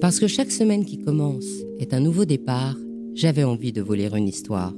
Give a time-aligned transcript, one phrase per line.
[0.00, 1.46] Parce que chaque semaine qui commence
[1.78, 2.76] est un nouveau départ,
[3.14, 4.74] j'avais envie de voler une histoire.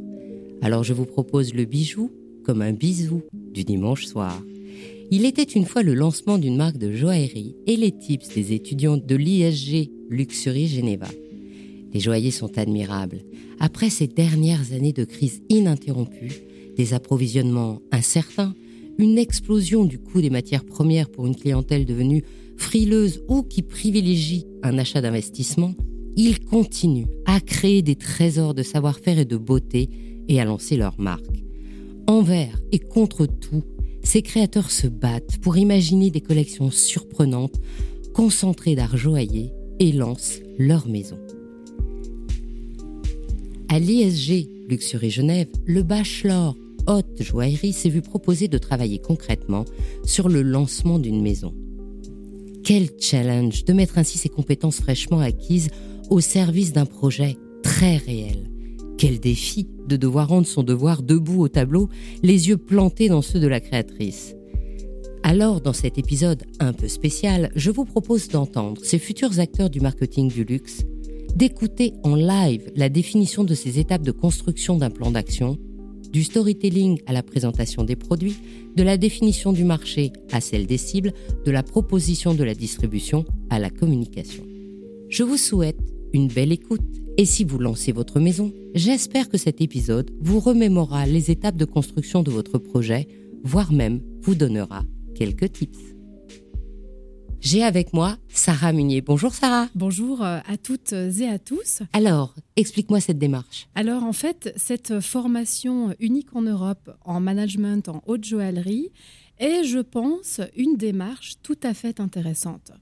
[0.63, 2.13] Alors je vous propose le bijou
[2.45, 4.41] comme un bisou du dimanche soir.
[5.11, 8.97] Il était une fois le lancement d'une marque de joaillerie et les tips des étudiants
[8.97, 11.09] de l'ISG Luxury Geneva.
[11.93, 13.23] Les joailliers sont admirables.
[13.59, 16.43] Après ces dernières années de crise ininterrompue,
[16.77, 18.55] des approvisionnements incertains,
[18.99, 22.25] une explosion du coût des matières premières pour une clientèle devenue
[22.57, 25.75] frileuse ou qui privilégie un achat d'investissement,
[26.17, 29.89] ils continuent à créer des trésors de savoir-faire et de beauté
[30.27, 31.45] et à lancer leur marque.
[32.09, 33.63] Envers et contre tout,
[34.03, 37.61] ces créateurs se battent pour imaginer des collections surprenantes,
[38.15, 41.19] concentrées d'art joaillier et lancent leur maison.
[43.69, 46.57] À l'ISG Luxury Genève, le bachelor
[46.89, 49.65] haute joaillerie s'est vu proposer de travailler concrètement
[50.05, 51.55] sur le lancement d'une maison.
[52.65, 55.69] Quel challenge de mettre ainsi ses compétences fraîchement acquises
[56.11, 58.51] au service d'un projet très réel.
[58.97, 61.89] Quel défi de devoir rendre son devoir debout au tableau,
[62.23, 64.35] les yeux plantés dans ceux de la créatrice.
[65.23, 69.81] Alors, dans cet épisode un peu spécial, je vous propose d'entendre ces futurs acteurs du
[69.81, 70.83] marketing du luxe,
[71.37, 75.59] d'écouter en live la définition de ces étapes de construction d'un plan d'action,
[76.13, 78.37] du storytelling à la présentation des produits,
[78.77, 81.13] de la définition du marché à celle des cibles,
[81.45, 84.45] de la proposition de la distribution à la communication.
[85.09, 85.81] Je vous souhaite
[86.13, 86.81] une belle écoute
[87.17, 91.65] et si vous lancez votre maison, j'espère que cet épisode vous remémorera les étapes de
[91.65, 93.09] construction de votre projet,
[93.43, 94.85] voire même vous donnera
[95.17, 95.98] quelques tips.
[97.41, 99.01] J'ai avec moi Sarah Munier.
[99.01, 99.69] Bonjour Sarah.
[99.77, 101.83] Bonjour euh, à toutes et à tous.
[101.93, 103.69] Alors, explique-moi cette démarche.
[103.77, 108.91] Alors en fait, cette formation unique en Europe en management en haute joaillerie
[109.39, 112.73] est, je pense, une démarche tout à fait intéressante.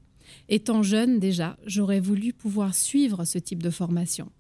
[0.49, 4.33] Étant jeune déjà, j'aurais voulu pouvoir suivre ce type de formation,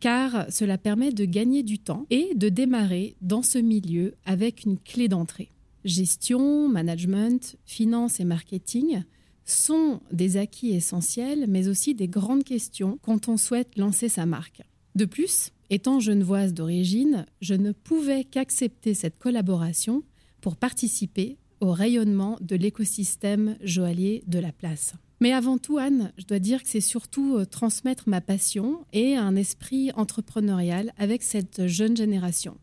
[0.00, 4.78] car cela permet de gagner du temps et de démarrer dans ce milieu avec une
[4.78, 5.50] clé d'entrée.
[5.84, 9.02] Gestion, management, finance et marketing
[9.44, 14.62] sont des acquis essentiels, mais aussi des grandes questions quand on souhaite lancer sa marque.
[14.94, 20.02] De plus, étant genevoise d'origine, je ne pouvais qu'accepter cette collaboration
[20.40, 24.94] pour participer au rayonnement de l'écosystème joaillier de la place.
[25.20, 29.14] Mais avant tout, Anne, je dois dire que c'est surtout euh, transmettre ma passion et
[29.16, 32.58] un esprit entrepreneurial avec cette jeune génération.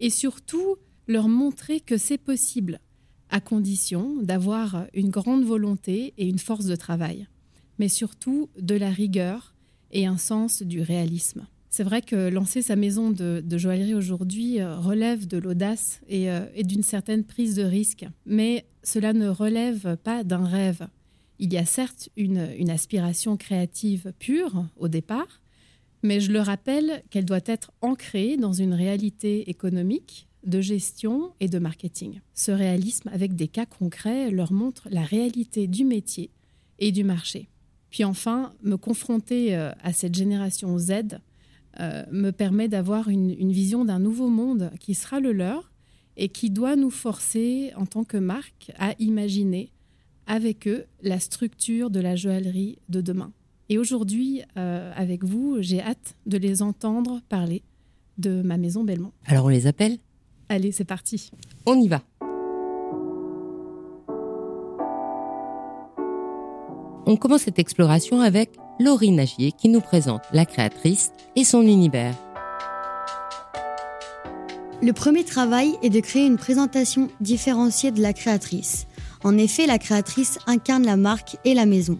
[0.00, 2.80] Et surtout, leur montrer que c'est possible,
[3.30, 7.26] à condition d'avoir une grande volonté et une force de travail,
[7.78, 9.54] mais surtout de la rigueur
[9.90, 11.46] et un sens du réalisme.
[11.76, 16.62] C'est vrai que lancer sa maison de, joaillerie aujourd'hui euh, relève de l'audace euh, et
[16.62, 20.86] d'une certaine prise de risque, mais cela ne relève pas d'un rêve.
[21.40, 25.40] Il y a certes une, aspiration créative pure au départ,
[26.04, 31.48] mais je le rappelle qu'elle doit être ancrée dans une réalité économique, de gestion et
[31.48, 32.20] de marketing.
[32.34, 36.30] Ce réalisme avec des cas concrets leur montre la réalité du métier
[36.78, 37.48] et du marché.
[37.90, 41.20] Puis enfin, me confronter euh, à cette génération Z
[41.80, 45.70] euh, me permet d'avoir une, vision d'un nouveau monde qui sera le leur
[46.16, 49.70] et qui doit nous forcer en tant que marque à imaginer
[50.26, 53.32] avec eux la structure de la joaillerie de demain.
[53.68, 57.62] Et aujourd'hui, euh, avec vous, j'ai hâte de les entendre parler
[58.18, 59.12] de ma maison Belmont.
[59.26, 59.98] Alors on les appelle
[60.48, 61.30] Allez, c'est parti.
[61.66, 62.02] On y va.
[67.06, 68.50] On commence cette exploration avec
[68.80, 72.14] Laurie Nagier qui nous présente la créatrice et son univers.
[74.82, 78.86] Le premier travail est de créer une présentation différenciée de la créatrice.
[79.22, 81.98] En effet, la créatrice incarne la marque et la maison.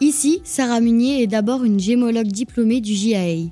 [0.00, 3.50] Ici, Sarah Munier est d'abord une gémologue diplômée du JAA.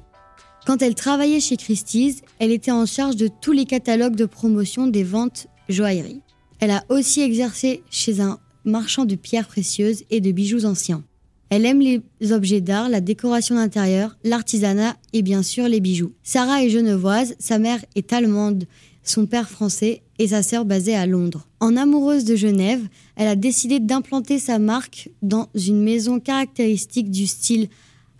[0.71, 4.87] Quand elle travaillait chez Christie's, elle était en charge de tous les catalogues de promotion
[4.87, 6.21] des ventes joaillerie.
[6.61, 11.03] Elle a aussi exercé chez un marchand de pierres précieuses et de bijoux anciens.
[11.49, 16.13] Elle aime les objets d'art, la décoration d'intérieur, l'artisanat et bien sûr les bijoux.
[16.23, 18.67] Sarah est genevoise, sa mère est allemande
[19.03, 21.49] son père français et sa sœur basée à Londres.
[21.59, 22.87] En amoureuse de Genève,
[23.17, 27.67] elle a décidé d'implanter sa marque dans une maison caractéristique du style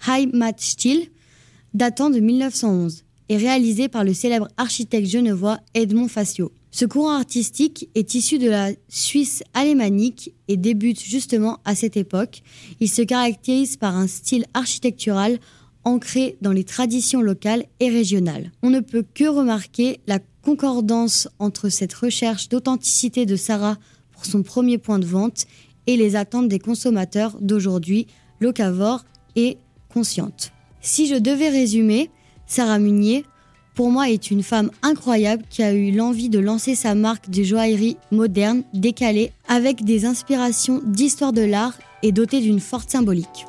[0.09, 1.11] Heimatstil,
[1.75, 6.53] datant de 1911 et réalisée par le célèbre architecte genevois Edmond Facio.
[6.73, 12.43] Ce courant artistique est issu de la Suisse alémanique et débute justement à cette époque.
[12.81, 15.39] Il se caractérise par un style architectural
[15.85, 18.53] ancré dans les traditions locales et régionales.
[18.63, 23.79] On ne peut que remarquer la concordance entre cette recherche d'authenticité de Sarah
[24.13, 25.47] pour son premier point de vente
[25.87, 28.07] et les attentes des consommateurs d'aujourd'hui,
[28.41, 29.59] locavore et
[29.89, 30.53] consciente.
[30.83, 32.11] Si je devais résumer,
[32.47, 33.27] Sarah Munier,
[33.75, 37.43] pour moi, est une femme incroyable qui a eu l'envie de lancer sa marque de
[37.43, 43.47] joaillerie moderne, décalée, avec des inspirations d'histoire de l'art et dotée d'une forte symbolique.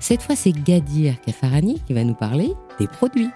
[0.00, 3.28] Cette fois, c'est Gadir Kafarani qui va nous parler des produits.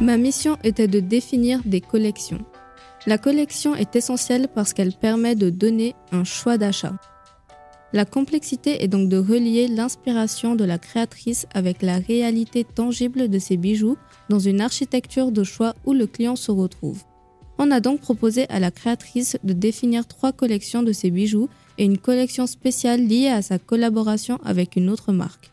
[0.00, 2.44] Ma mission était de définir des collections.
[3.08, 6.92] La collection est essentielle parce qu'elle permet de donner un choix d'achat.
[7.94, 13.38] La complexité est donc de relier l'inspiration de la créatrice avec la réalité tangible de
[13.38, 13.96] ses bijoux
[14.28, 17.02] dans une architecture de choix où le client se retrouve.
[17.56, 21.86] On a donc proposé à la créatrice de définir trois collections de ses bijoux et
[21.86, 25.50] une collection spéciale liée à sa collaboration avec une autre marque.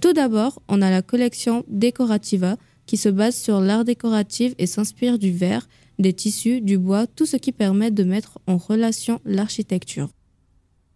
[0.00, 2.56] Tout d'abord, on a la collection Decorativa
[2.86, 5.68] qui se base sur l'art décoratif et s'inspire du verre,
[5.98, 10.10] des tissus, du bois, tout ce qui permet de mettre en relation l'architecture.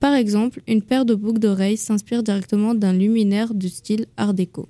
[0.00, 4.68] Par exemple, une paire de boucles d'oreilles s'inspire directement d'un luminaire du style Art déco.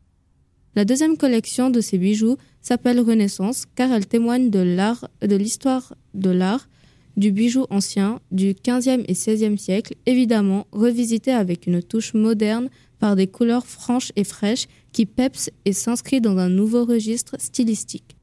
[0.77, 5.95] La deuxième collection de ces bijoux s'appelle Renaissance car elle témoigne de l'art, de l'histoire
[6.15, 6.69] de l'art,
[7.17, 13.17] du bijou ancien du 15e et 16e siècle, évidemment revisité avec une touche moderne par
[13.17, 18.17] des couleurs franches et fraîches qui pepsent et s'inscrit dans un nouveau registre stylistique.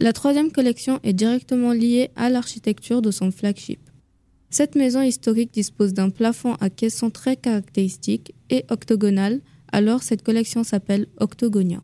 [0.00, 3.78] La troisième collection est directement liée à l'architecture de son flagship.
[4.50, 9.40] Cette maison historique dispose d'un plafond à caisson très caractéristique et octogonal,
[9.70, 11.80] alors cette collection s'appelle Octogonia.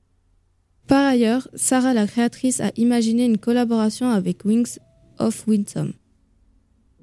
[0.88, 4.78] Par ailleurs, Sarah la créatrice a imaginé une collaboration avec Wings
[5.20, 5.93] of Winsome.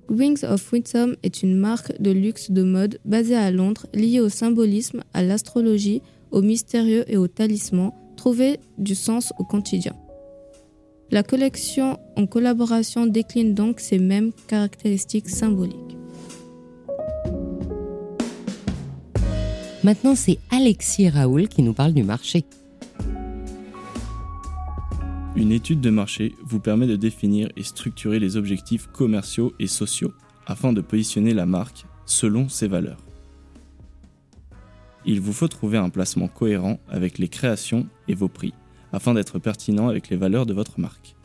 [0.09, 4.27] Wings of Winsome est une marque de luxe de mode basée à Londres liée au
[4.27, 6.01] symbolisme, à l'astrologie,
[6.31, 9.93] au mystérieux et au talisman, trouver du sens au quotidien.
[11.11, 15.97] La collection en collaboration décline donc ces mêmes caractéristiques symboliques.
[19.83, 22.45] Maintenant, c'est Alexis Raoul qui nous parle du marché.
[25.35, 30.11] Une étude de marché vous permet de définir et structurer les objectifs commerciaux et sociaux
[30.45, 32.99] afin de positionner la marque selon ses valeurs.
[35.09, 38.53] Il vous faut trouver un placement cohérent avec les créations et vos prix
[38.93, 41.15] afin d'être pertinent avec les valeurs de votre marque.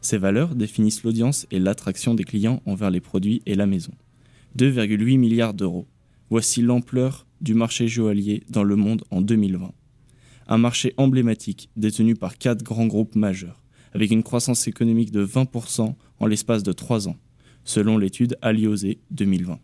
[0.00, 3.92] Ces valeurs définissent l'audience et l'attraction des clients envers les produits et la maison.
[4.56, 5.86] 2,8 milliards d'euros.
[6.30, 9.74] Voici l'ampleur du marché joaillier dans le monde en 2020
[10.48, 13.62] un marché emblématique détenu par quatre grands groupes majeurs,
[13.92, 17.16] avec une croissance économique de 20% en l'espace de trois ans,
[17.64, 19.58] selon l'étude Aliosé 2020.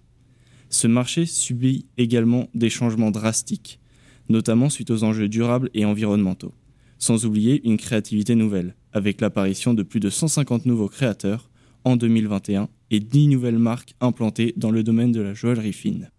[0.70, 3.80] Ce marché subit également des changements drastiques,
[4.28, 6.54] notamment suite aux enjeux durables et environnementaux,
[6.98, 11.50] sans oublier une créativité nouvelle, avec l'apparition de plus de 150 nouveaux créateurs
[11.84, 16.10] en 2021 et 10 nouvelles marques implantées dans le domaine de la joaillerie fine.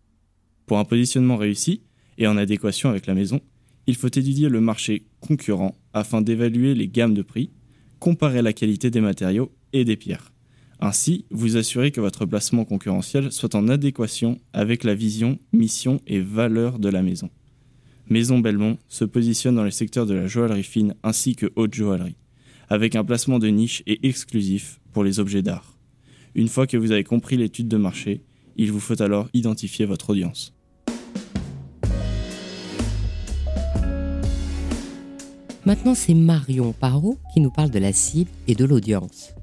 [0.65, 1.83] Pour un positionnement réussi
[2.17, 3.39] et en adéquation avec la maison,
[3.87, 7.51] il faut étudier le marché concurrent afin d'évaluer les gammes de prix,
[7.99, 10.31] comparer la qualité des matériaux et des pierres.
[10.83, 16.19] Ainsi, vous assurez que votre placement concurrentiel soit en adéquation avec la vision, mission et
[16.19, 17.29] valeur de la maison.
[18.09, 22.15] Maison Belmont se positionne dans les secteurs de la joaillerie fine ainsi que haute joaillerie,
[22.67, 25.77] avec un placement de niche et exclusif pour les objets d'art.
[26.33, 28.23] Une fois que vous avez compris l'étude de marché,
[28.57, 30.51] il vous faut alors identifier votre audience.
[35.63, 39.35] Maintenant, c'est Marion Parot qui nous parle de la cible et de l'audience.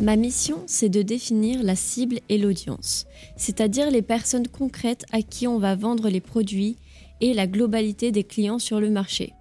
[0.00, 3.04] Ma mission, c'est de définir la cible et l'audience,
[3.36, 6.76] c'est-à-dire les personnes concrètes à qui on va vendre les produits
[7.20, 9.34] et la globalité des clients sur le marché.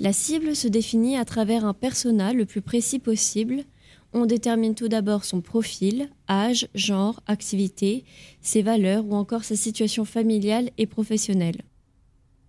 [0.00, 3.62] La cible se définit à travers un persona le plus précis possible.
[4.12, 8.02] On détermine tout d'abord son profil, âge, genre, activité,
[8.42, 11.62] ses valeurs ou encore sa situation familiale et professionnelle.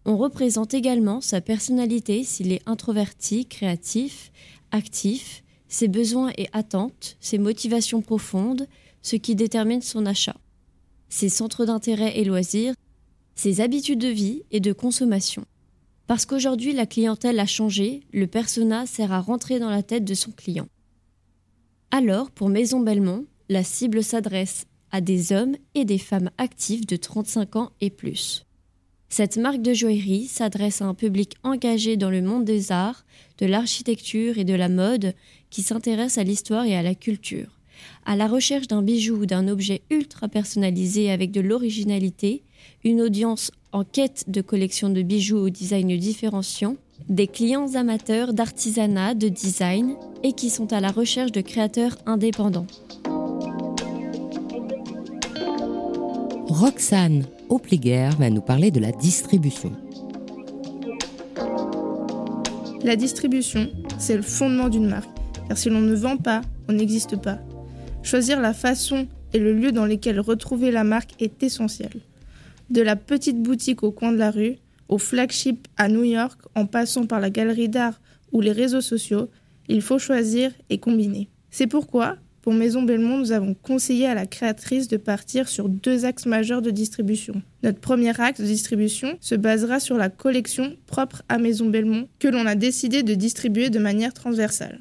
[0.06, 4.32] On représente également sa personnalité s'il est introverti, créatif,
[4.72, 8.68] actif, ses besoins et attentes, ses motivations profondes,
[9.02, 10.36] ce qui détermine son achat,
[11.08, 12.76] ses centres d'intérêt et loisirs,
[13.36, 15.46] ses habitudes de vie et de consommation.
[16.08, 20.14] Parce qu'aujourd'hui la clientèle a changé, le persona sert à rentrer dans la tête de
[20.14, 20.68] son client.
[21.90, 26.98] Alors, pour Maison Belmont, la cible s'adresse à des hommes et des femmes actifs de
[26.98, 28.46] 35 ans et plus.
[29.12, 33.04] Cette marque de joaillerie s'adresse à un public engagé dans le monde des arts,
[33.40, 35.16] de l'architecture et de la mode
[35.50, 37.60] qui s'intéresse à l'histoire et à la culture.
[38.06, 42.42] À la recherche d'un bijou ou d'un objet ultra personnalisé avec de l'originalité,
[42.86, 46.78] une audience en quête de collections de bijoux au design différenciant
[47.10, 52.68] des clients amateurs d'artisanat, de design et qui sont à la recherche de créateurs indépendants.
[56.52, 59.72] Roxane Opliger va nous parler de la distribution.
[62.84, 65.10] La distribution, c'est le fondement d'une marque,
[65.48, 67.40] car si l'on ne vend pas, on n'existe pas.
[68.04, 71.92] Choisir la façon et le lieu dans lesquels retrouver la marque est essentiel.
[72.70, 74.58] De la petite boutique au coin de la rue,
[74.90, 78.02] au flagship à New York, en passant par la galerie d'art
[78.34, 79.30] ou les réseaux sociaux,
[79.70, 81.30] il faut choisir et combiner.
[81.50, 86.06] C'est pourquoi, pour Maison Belmont, nous avons conseillé à la créatrice de partir sur deux
[86.06, 87.42] axes majeurs de distribution.
[87.62, 92.28] Notre premier axe de distribution se basera sur la collection propre à Maison Belmont que
[92.28, 94.80] l'on a décidé de distribuer de manière transversale.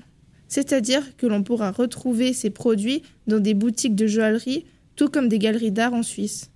[0.49, 4.65] C'est-à-dire que l'on pourra retrouver ces produits dans des boutiques de joaillerie,
[4.97, 6.51] tout comme des galeries d'art en Suisse.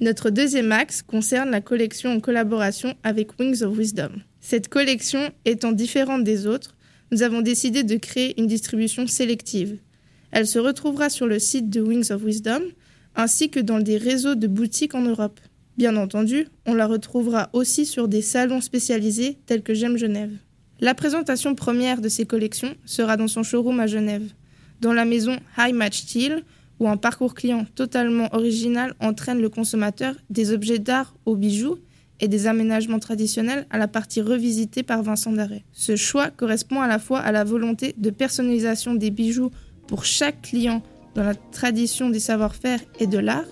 [0.00, 4.10] Notre deuxième axe concerne la collection en collaboration avec Wings of Wisdom.
[4.40, 6.74] Cette collection étant différente des autres,
[7.12, 9.78] nous avons décidé de créer une distribution sélective.
[10.32, 12.62] Elle se retrouvera sur le site de Wings of Wisdom
[13.14, 15.38] ainsi que dans des réseaux de boutiques en Europe.
[15.76, 20.32] Bien entendu, on la retrouvera aussi sur des salons spécialisés tels que J'aime Genève.
[20.80, 24.32] La présentation première de ces collections sera dans son showroom à Genève,
[24.80, 26.42] dans la maison High Match Steel,
[26.80, 31.78] où un parcours client totalement original entraîne le consommateur des objets d'art aux bijoux
[32.20, 35.64] et des aménagements traditionnels à la partie revisitée par Vincent Darret.
[35.72, 39.50] Ce choix correspond à la fois à la volonté de personnalisation des bijoux
[39.86, 40.82] pour chaque client
[41.14, 43.48] dans la tradition des savoir-faire et de l'art,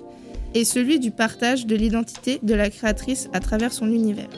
[0.54, 4.30] et celui du partage de l'identité de la créatrice à travers son univers.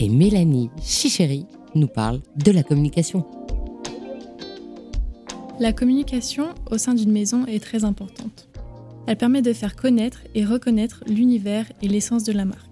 [0.00, 3.26] Et Mélanie Chichéry nous parle de la communication.
[5.60, 8.48] La communication au sein d'une maison est très importante.
[9.08, 12.67] Elle permet de faire connaître et reconnaître l'univers et l'essence de la marque.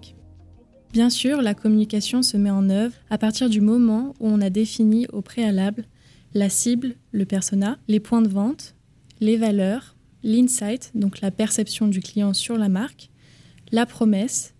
[0.93, 4.49] Bien sûr, la communication se met en œuvre à partir du moment où on a
[4.49, 5.85] défini au préalable
[6.33, 8.75] la cible, le persona, les points de vente,
[9.19, 13.09] les valeurs, l'insight, donc la perception du client sur la marque,
[13.71, 14.53] la promesse,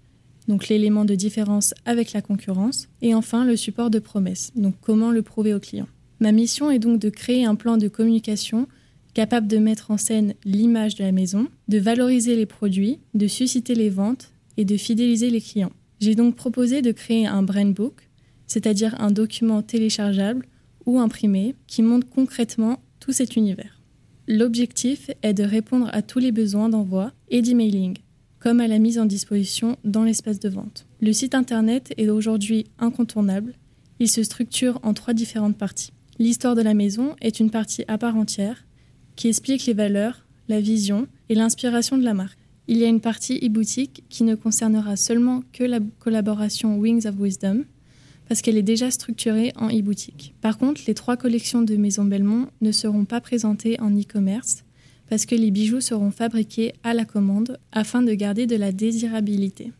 [0.47, 5.11] donc l'élément de différence avec la concurrence, et enfin le support de promesse, donc comment
[5.11, 5.87] le prouver au client.
[6.19, 8.67] Ma mission est donc de créer un plan de communication
[9.13, 13.75] capable de mettre en scène l'image de la maison, de valoriser les produits, de susciter
[13.75, 15.71] les ventes et de fidéliser les clients.
[15.99, 18.09] J'ai donc proposé de créer un brand book,
[18.45, 20.45] c'est-à-dire un document téléchargeable
[20.85, 23.81] ou imprimé qui montre concrètement tout cet univers.
[24.27, 27.97] L'objectif est de répondre à tous les besoins d'envoi et d'emailing,
[28.39, 30.85] comme à la mise en disposition dans l'espace de vente.
[31.01, 33.53] Le site internet est aujourd'hui incontournable.
[33.99, 35.93] Il se structure en trois différentes parties.
[36.19, 38.65] L'histoire de la maison est une partie à part entière
[39.15, 42.36] qui explique les valeurs, la vision et l'inspiration de la marque.
[42.69, 47.15] Il y a une partie e-boutique qui ne concernera seulement que la collaboration Wings of
[47.17, 47.63] Wisdom,
[48.27, 50.33] parce qu'elle est déjà structurée en e-boutique.
[50.41, 54.65] Par contre, les trois collections de Maison Belmont ne seront pas présentées en e-commerce,
[55.09, 59.71] parce que les bijoux seront fabriqués à la commande afin de garder de la désirabilité.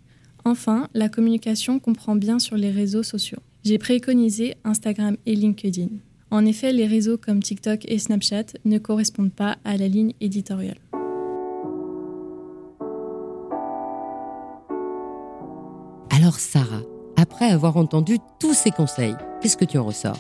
[0.45, 3.39] Enfin, la communication comprend bien sur les réseaux sociaux.
[3.65, 5.89] J'ai préconisé Instagram et LinkedIn.
[6.31, 10.77] En effet, les réseaux comme TikTok et Snapchat ne correspondent pas à la ligne éditoriale.
[16.27, 16.81] Alors Sarah,
[17.15, 20.19] après avoir entendu tous ces conseils, qu'est-ce que tu en ressors?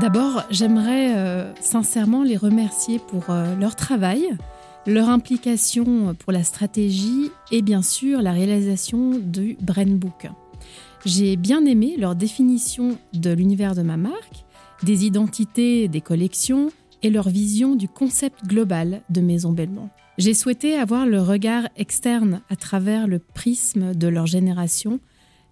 [0.00, 4.36] D'abord, j'aimerais euh, sincèrement les remercier pour euh, leur travail,
[4.86, 10.28] leur implication pour la stratégie et bien sûr la réalisation du Brain Book.
[11.04, 14.44] J'ai bien aimé leur définition de l'univers de ma marque
[14.84, 16.70] des identités des collections
[17.02, 19.90] et leur vision du concept global de Maison Belmont.
[20.18, 25.00] J'ai souhaité avoir le regard externe à travers le prisme de leur génération,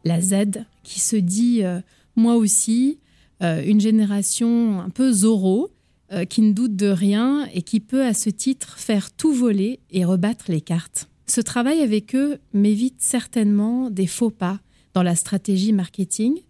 [0.04, 1.80] la Z, qui se dit euh,
[2.14, 2.98] moi aussi,
[3.42, 5.70] euh, une génération un peu Zorro,
[6.12, 9.80] euh, qui ne doute de rien et qui peut à ce titre faire tout voler
[9.90, 11.08] et rebattre les cartes.
[11.26, 14.60] Ce travail avec eux m'évite certainement des faux pas
[14.92, 16.40] dans la stratégie marketing,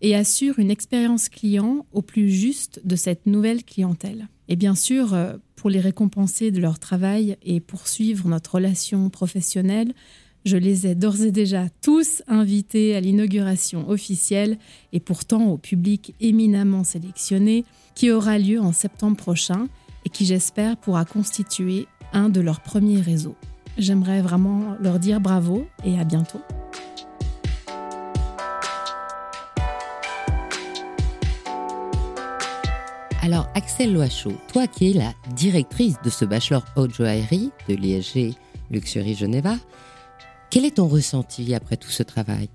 [0.00, 4.28] et assure une expérience client au plus juste de cette nouvelle clientèle.
[4.48, 9.92] Et bien sûr, euh, pour les récompenser de leur travail et poursuivre notre relation professionnelle,
[10.44, 14.58] je les ai d'ores et déjà tous invités à l'inauguration officielle
[14.92, 17.64] et pourtant au public éminemment sélectionné
[17.94, 19.68] qui aura lieu en septembre prochain
[20.06, 23.36] et qui j'espère pourra constituer un de leurs premiers réseaux.
[23.76, 26.40] J'aimerais vraiment leur dire bravo et à bientôt.
[33.30, 38.34] Alors, Axel Loachot, toi qui es la directrice de ce bachelor haute joaillerie de l'ISG
[38.70, 39.56] Luxury Geneva,
[40.48, 42.48] Quel est ton ressenti après tout ce travail?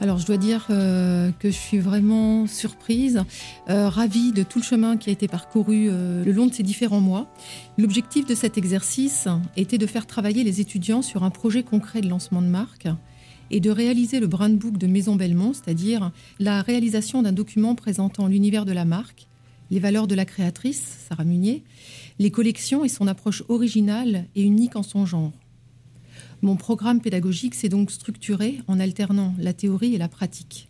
[0.00, 3.22] Alors je dois dire euh, que je suis vraiment surprise,
[3.68, 6.64] euh, ravie de tout le chemin qui a été parcouru euh, le long de ces
[6.64, 7.32] différents mois.
[7.78, 12.08] L'objectif de cet exercice était de faire travailler les étudiants sur un projet concret de
[12.08, 12.88] lancement de marque
[13.52, 18.26] et de réaliser le brand book de Maison Belmont, c'est-à-dire la réalisation d'un document présentant
[18.26, 19.28] l'univers de la marque,
[19.70, 21.64] les valeurs de la créatrice, Sarah Munier,
[22.18, 25.32] les collections et son approche originale et unique en son genre.
[26.42, 30.68] Mon programme pédagogique s'est donc structuré en alternant la théorie et la pratique.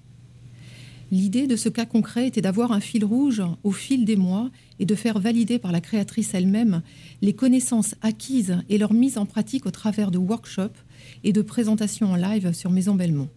[1.13, 4.87] L'idée de ce cas concret était d'avoir un fil rouge au fil des mois et
[4.87, 6.83] de faire valider par la créatrice elle-même
[7.21, 10.85] les connaissances acquises et leur mise en pratique au travers de workshops
[11.25, 13.29] et de présentations en live sur Maison Belmont.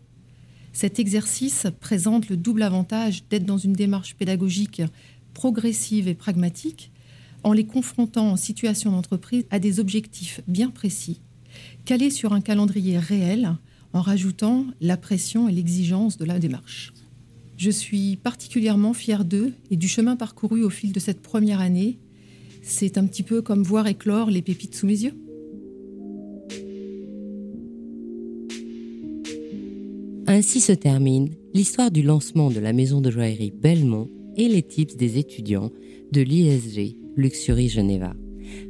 [0.71, 4.83] Cet exercice présente le double avantage d'être dans une démarche pédagogique
[5.33, 6.91] progressive et pragmatique
[7.43, 11.21] en les confrontant en situation d'entreprise à des objectifs bien précis
[11.85, 13.55] calé sur un calendrier réel
[13.93, 16.93] en rajoutant la pression et l'exigence de la démarche.
[17.57, 21.99] Je suis particulièrement fière d'eux et du chemin parcouru au fil de cette première année.
[22.61, 25.13] C'est un petit peu comme voir éclore les pépites sous mes yeux.
[30.25, 34.95] Ainsi se termine l'histoire du lancement de la maison de joaillerie Belmont et les tips
[34.95, 35.71] des étudiants
[36.11, 38.13] de l'ISG Luxury Geneva.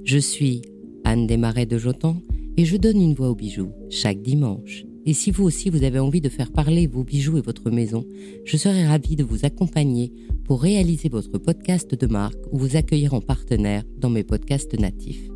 [0.03, 0.61] Je suis
[1.03, 2.17] Anne Desmarais de Jotan
[2.57, 4.85] et je donne une voix aux bijoux chaque dimanche.
[5.05, 8.05] Et si vous aussi vous avez envie de faire parler vos bijoux et votre maison,
[8.45, 10.13] je serai ravie de vous accompagner
[10.45, 15.29] pour réaliser votre podcast de marque ou vous accueillir en partenaire dans mes podcasts natifs.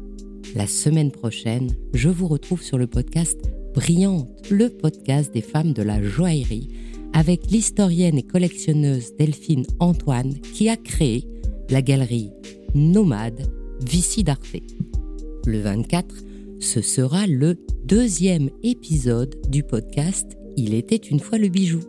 [0.55, 3.37] La semaine prochaine, je vous retrouve sur le podcast
[3.73, 6.69] Brillante, le podcast des femmes de la joaillerie,
[7.17, 11.27] avec l'historienne et collectionneuse Delphine Antoine qui a créé
[11.71, 12.29] la galerie
[12.75, 13.51] Nomade
[13.83, 14.61] Vici d'Arte.
[15.47, 16.13] Le 24,
[16.59, 21.79] ce sera le deuxième épisode du podcast Il était une fois le bijou,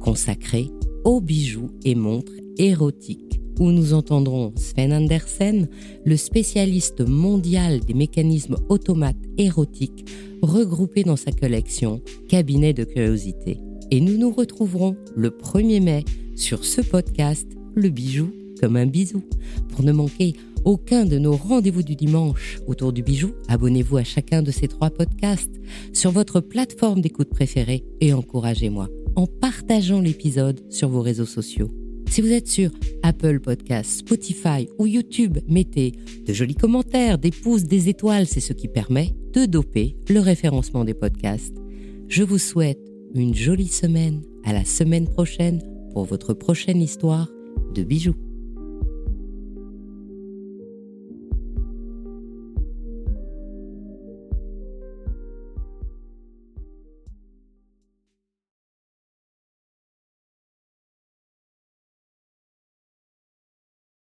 [0.00, 0.70] consacré
[1.04, 5.68] aux bijoux et montres érotiques, où nous entendrons Sven Andersen,
[6.06, 10.08] le spécialiste mondial des mécanismes automates érotiques,
[10.40, 13.58] regroupés dans sa collection Cabinet de curiosité.
[13.90, 16.04] Et nous nous retrouverons le 1er mai
[16.36, 19.22] sur ce podcast, le bijou comme un bisou,
[19.70, 24.42] pour ne manquer aucun de nos rendez-vous du dimanche autour du bijou, abonnez-vous à chacun
[24.42, 25.60] de ces trois podcasts
[25.94, 31.70] sur votre plateforme d'écoute préférée et encouragez-moi en partageant l'épisode sur vos réseaux sociaux.
[32.10, 32.70] Si vous êtes sur
[33.02, 35.92] Apple Podcasts, Spotify ou YouTube, mettez
[36.26, 40.84] de jolis commentaires, des pouces, des étoiles, c'est ce qui permet de doper le référencement
[40.84, 41.56] des podcasts.
[42.08, 47.28] Je vous souhaite une jolie semaine, à la semaine prochaine pour votre prochaine histoire
[47.74, 48.16] de bijoux.